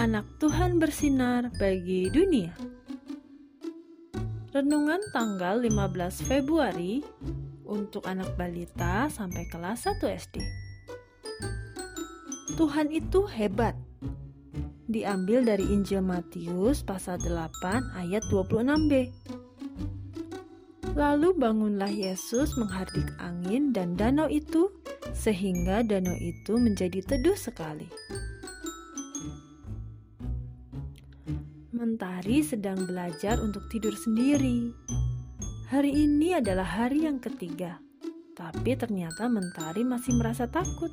[0.00, 2.56] Anak Tuhan bersinar bagi dunia.
[4.48, 7.04] Renungan tanggal 15 Februari
[7.68, 10.40] untuk anak balita sampai kelas 1 SD.
[12.56, 13.76] Tuhan itu hebat.
[14.88, 19.12] Diambil dari Injil Matius pasal 8 ayat 26b.
[20.96, 24.72] Lalu bangunlah Yesus menghardik angin dan danau itu
[25.12, 27.84] sehingga danau itu menjadi teduh sekali.
[31.80, 34.68] Mentari sedang belajar untuk tidur sendiri.
[35.72, 37.80] Hari ini adalah hari yang ketiga,
[38.36, 40.92] tapi ternyata Mentari masih merasa takut.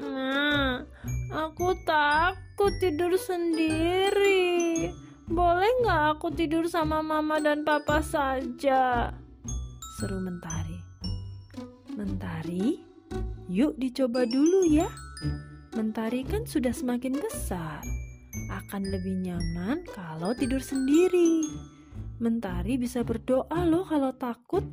[0.00, 0.80] Ma,
[1.28, 4.88] aku takut tidur sendiri.
[5.28, 9.12] Boleh nggak aku tidur sama mama dan papa saja?
[10.00, 10.80] Seru Mentari.
[11.92, 12.80] Mentari,
[13.52, 14.88] yuk dicoba dulu ya.
[15.76, 18.07] Mentari kan sudah semakin besar.
[18.58, 21.46] Akan lebih nyaman kalau tidur sendiri.
[22.18, 24.66] Mentari bisa berdoa loh kalau takut.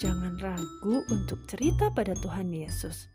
[0.00, 3.12] Jangan ragu untuk cerita pada Tuhan Yesus.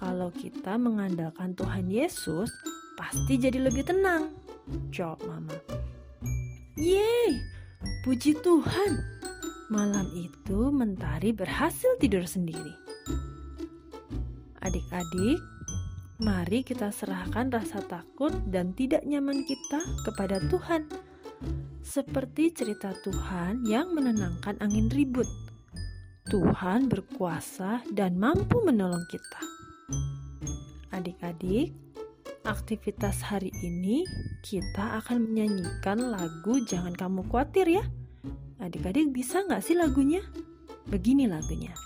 [0.00, 2.48] Kalau kita mengandalkan Tuhan Yesus,
[2.96, 4.32] pasti jadi lebih tenang.
[4.88, 5.56] Jawab Mama.
[6.80, 7.36] Yeay,
[8.08, 8.92] puji Tuhan.
[9.68, 12.72] Malam itu Mentari berhasil tidur sendiri.
[14.64, 15.38] Adik-adik,
[16.16, 20.88] mari kita serahkan rasa takut dan tidak nyaman kita kepada Tuhan.
[21.84, 25.28] Seperti cerita Tuhan yang menenangkan angin ribut.
[26.26, 29.42] Tuhan berkuasa dan mampu menolong kita.
[30.90, 31.70] Adik-adik,
[32.42, 34.02] aktivitas hari ini
[34.42, 37.84] kita akan menyanyikan lagu Jangan Kamu Khawatir ya.
[38.58, 40.24] Adik-adik bisa nggak sih lagunya?
[40.88, 41.76] Begini lagunya.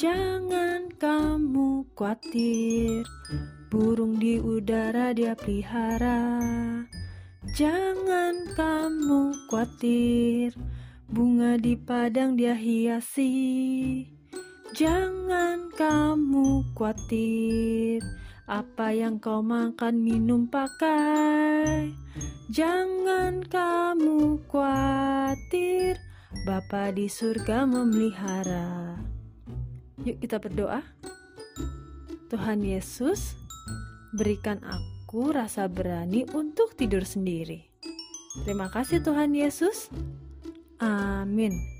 [0.00, 3.04] Jangan kamu khawatir,
[3.68, 6.40] burung di udara dia pelihara.
[7.52, 10.56] Jangan kamu khawatir,
[11.04, 14.08] bunga di padang dia hiasi.
[14.72, 18.00] Jangan kamu khawatir,
[18.48, 21.92] apa yang kau makan, minum, pakai.
[22.48, 26.00] Jangan kamu khawatir,
[26.48, 28.96] Bapa di surga memelihara.
[30.04, 30.80] Yuk kita berdoa.
[32.30, 33.34] Tuhan Yesus,
[34.14, 37.66] berikan aku rasa berani untuk tidur sendiri.
[38.46, 39.90] Terima kasih Tuhan Yesus.
[40.78, 41.79] Amin.